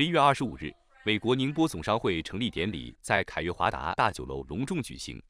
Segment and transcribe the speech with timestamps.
[0.00, 0.72] 十一月二十五日，
[1.04, 5.22] 美国宁波总商会成立典礼在凯悦华达大酒楼隆重举行，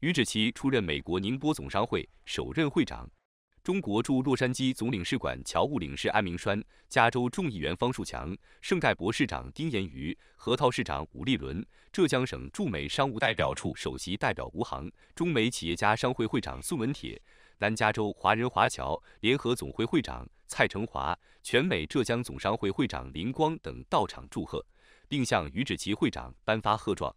[0.00, 3.08] 于志奇出任美国宁波总商会首任会长。
[3.62, 17.22] 中国驻洛杉矶总领事馆侨务领事安明栓、加州众议员方树强、圣盖博市长丁延瑜、核桃市长武立伦、浙江省驻美商务代表处首席代表吴航、中美企业家商会会长孙文铁、
[17.58, 24.64] 南加州华人华侨联合总会会长蔡成华、全美浙江总商会会长林光等到场祝贺，
[25.08, 27.14] 并向于志奇会长颁发贺状。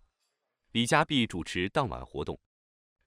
[0.71, 2.39] 李家碧主持当晚活动。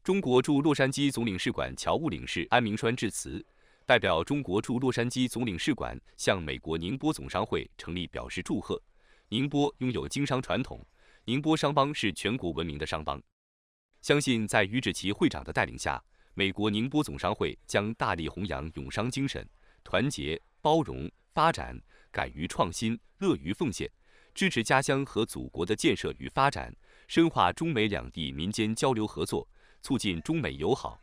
[0.03, 3.45] 中国驻洛杉矶总领事馆侨务领事安明栓致辞，
[3.87, 8.83] 代表中国驻洛杉矶总领事馆向美国宁波总商会成立表示祝贺。
[9.29, 10.85] 宁波拥有经商传统，
[11.25, 13.23] 宁波商帮是全国闻名的商帮。
[14.01, 16.03] 相信在于志奇会长的带领下，
[16.35, 19.47] 美国宁波总商会将大力弘扬永商精神，
[19.85, 21.79] 团结、包容、发展，
[22.11, 23.91] 敢于创新，乐于奉献，
[24.35, 26.75] 支持家乡和祖国的建设与发展，
[27.07, 29.47] 深化中美两地民间交流合作。
[29.83, 30.99] 促进中美友好，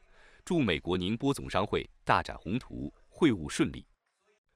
[0.46, 3.86] 祝美国宁波总商会大展宏图，会务顺利。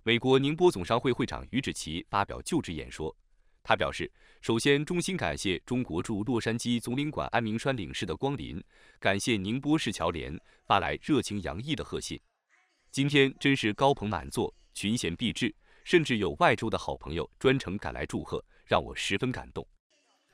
[0.01, 3.15] 美国宁波总商会会长于志奇发表就职演说，
[3.63, 4.11] 他表示
[4.41, 8.63] ：“首先，衷心感谢中国驻洛杉矶总领馆安明栓领事的光临，
[8.99, 12.19] 感谢宁波市侨联发来热情洋溢的贺信。
[12.91, 19.65] 今天真是高朋满座，群贤毕至，甚至有外州的好朋友专程赶来祝贺，让我十分感动。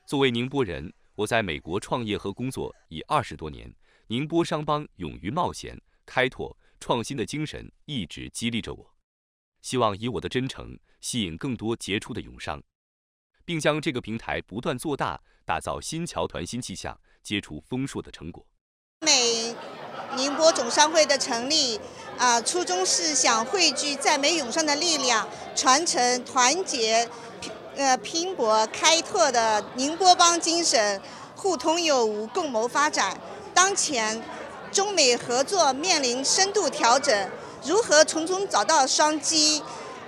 [0.06, 3.70] 作为宁波人。”我在美国创业和工作已二十多年，
[4.06, 8.94] 宁波商帮勇于冒险、开拓、创新的精神一直激励着我。
[9.60, 12.62] 希望以我的真诚吸引更多杰出的永商，
[13.50, 18.46] 并将这个平台不断做大，打造新侨团新气象，结出丰硕的成果。
[19.00, 19.52] 美
[20.14, 21.80] 宁波总商会的成立，
[22.16, 27.10] 啊，初衷是想汇聚在美永上的力量，传承团结。
[27.74, 31.02] 呃，拼搏开拓的宁波帮精神，
[31.34, 33.18] 互通有无，共谋发展。
[33.52, 34.22] 当前，
[34.70, 37.28] 中美合作面临深度调整，
[37.64, 39.60] 如何从中找到商机，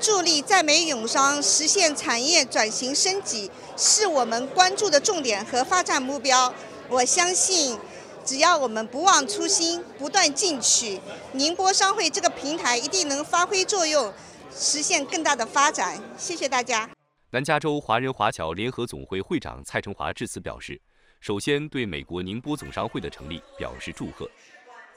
[0.03, 6.53] 助力在美永商实现产业转型升级，是我们关注的重点和发展目标。
[6.89, 7.79] 我相信，
[8.25, 14.13] 只要我们不忘初心，不断进取，宁波商会这个平台一定能发挥作用，
[14.53, 16.03] 实现更大的发展。
[16.19, 16.91] 谢谢大家。
[17.31, 20.81] 南加州华人华侨联合总会会长蔡成华致辞表示，
[21.21, 24.29] 首先对美国宁波总商会的成立表示祝贺，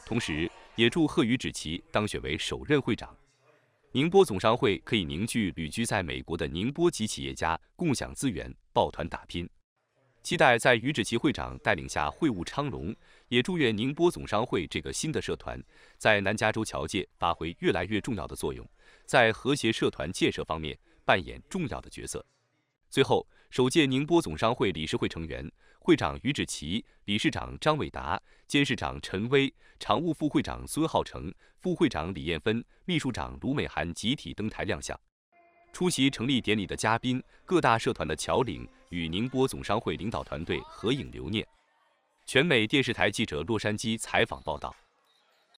[0.04, 3.16] 同时也祝贺于志奇当选为首任会长。
[3.96, 9.50] 宁波总商会可以凝聚旅居在美国的宁波籍企业家，共享资源，抱团打拼。
[10.22, 12.94] 期待在于志奇会长带领下会晤昌隆，
[13.30, 15.64] 也祝愿宁波总商会这个新的社团
[15.98, 18.68] 在南加州侨界发挥越来越重要的作用，
[19.06, 20.78] 在和谐社团建设方面。
[21.06, 22.26] 扮演重要的角色。
[22.90, 23.26] 最后，
[23.56, 25.50] 首届宁波总商会理事会成员、
[25.80, 29.50] 会长于志奇、理事长张伟达、监事长陈威、
[29.80, 35.00] 常务副会长孙浩成、副会长李艳芬、秘书长卢美涵集体登台亮相。
[35.72, 41.48] 出席成立典礼的嘉宾、各大社团的侨领与宁波总商会领导团队合影留念。
[42.26, 44.76] 全美电视台记者洛杉矶采访报道。